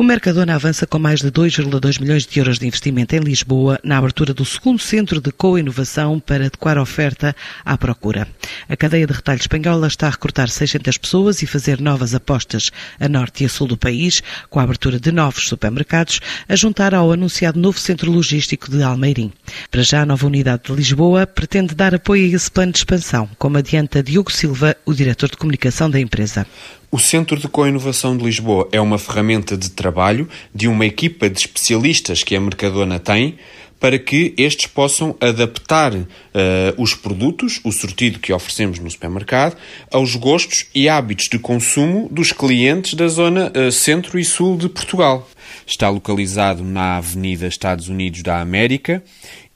[0.00, 3.98] O Mercadona avança com mais de 2,2 milhões de euros de investimento em Lisboa na
[3.98, 8.26] abertura do segundo centro de co-inovação para adequar a oferta à procura.
[8.66, 13.10] A cadeia de retalho espanhola está a recrutar 600 pessoas e fazer novas apostas a
[13.10, 17.12] norte e a sul do país, com a abertura de novos supermercados, a juntar ao
[17.12, 19.30] anunciado novo centro logístico de Almeirim.
[19.70, 23.28] Para já, a nova unidade de Lisboa pretende dar apoio a esse plano de expansão,
[23.38, 26.46] como adianta Diogo Silva, o diretor de comunicação da empresa.
[26.92, 31.38] O Centro de Coinovação de Lisboa é uma ferramenta de trabalho de uma equipa de
[31.38, 33.36] especialistas que a Mercadona tem
[33.78, 36.06] para que estes possam adaptar uh,
[36.76, 39.56] os produtos, o sortido que oferecemos no supermercado,
[39.90, 44.68] aos gostos e hábitos de consumo dos clientes da zona uh, centro e sul de
[44.68, 45.26] Portugal.
[45.64, 49.02] Está localizado na Avenida Estados Unidos da América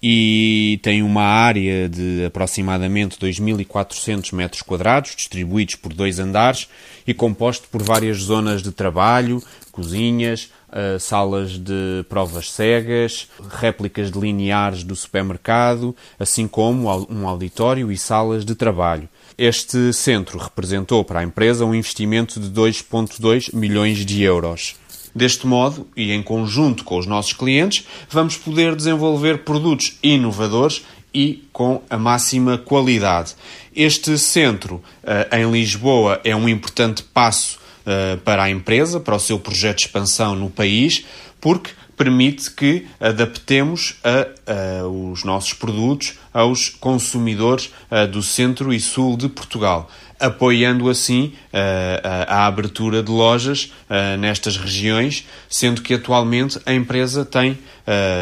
[0.06, 6.68] e tem uma área de aproximadamente 2.400 metros quadrados, distribuídos por dois andares
[7.06, 14.20] e composto por várias zonas de trabalho, cozinhas, uh, salas de provas cegas, réplicas de
[14.20, 19.08] lineares do supermercado, assim como um auditório e salas de trabalho.
[19.38, 24.76] Este centro representou para a empresa um investimento de 2,2 milhões de euros.
[25.14, 30.84] Deste modo, e em conjunto com os nossos clientes, vamos poder desenvolver produtos inovadores
[31.14, 33.34] e com a máxima qualidade.
[33.74, 39.20] Este centro uh, em Lisboa é um importante passo uh, para a empresa, para o
[39.20, 41.04] seu projeto de expansão no país,
[41.40, 48.80] porque permite que adaptemos a, a, os nossos produtos aos consumidores uh, do centro e
[48.80, 53.72] sul de Portugal, apoiando assim uh, a, a, abertura de lojas
[54.18, 57.58] nestas regiões, sendo que atualmente a empresa tem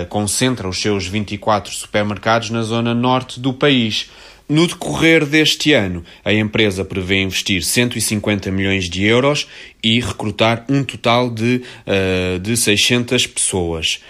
[0.08, 4.10] concentra os seus 24 supermercados na zona norte do país.
[4.52, 9.48] No decorrer deste ano, a empresa prevê investir 150 milhões de euros
[9.82, 14.02] e recrutar um total de, uh, de 600 pessoas.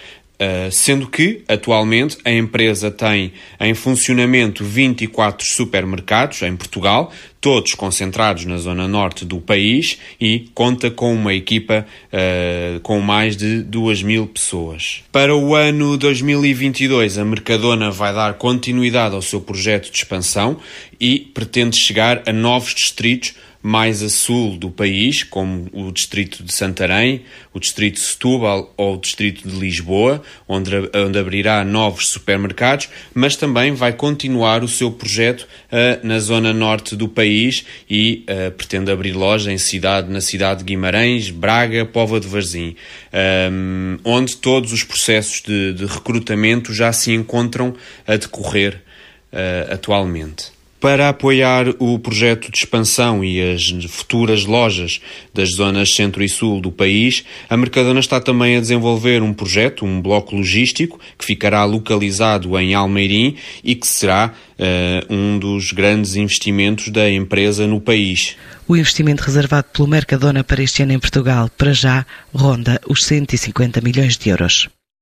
[0.43, 8.45] Uh, sendo que, atualmente, a empresa tem em funcionamento 24 supermercados em Portugal, todos concentrados
[8.45, 14.03] na zona norte do país e conta com uma equipa uh, com mais de 2
[14.03, 15.05] mil pessoas.
[15.13, 20.57] Para o ano 2022, a Mercadona vai dar continuidade ao seu projeto de expansão
[20.99, 26.53] e pretende chegar a novos distritos mais a sul do país, como o distrito de
[26.53, 27.23] Santarém,
[27.55, 33.37] o distrito de Setúbal ou o distrito de Lisboa, onde, onde abrirá novos supermercados, mas
[33.37, 38.91] também vai continuar o seu projeto uh, na zona norte do país e uh, pretende
[38.91, 42.75] abrir loja em cidade, na cidade de Guimarães, Braga, Pova de Varzim,
[43.53, 47.75] um, onde todos os processos de, de, recrutamento já se encontram
[48.07, 48.83] a decorrer
[49.33, 50.62] uh, atualmente.
[50.83, 55.01] Para apoiar o projeto de expansão e as futuras lojas
[55.33, 59.85] das zonas centro e sul do país, a Mercadona está também a desenvolver um projeto,
[59.85, 66.17] um bloco logístico, que ficará localizado em Almeirim e que será uh, um dos grandes
[66.17, 68.35] investimentos da empresa no país.
[68.67, 72.05] O investimento reservado pelo Mercadona para este ano em Portugal, para já,
[72.35, 74.69] ronda os 150 milhões de euros.